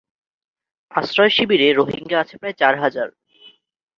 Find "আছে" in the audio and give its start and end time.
2.19-2.35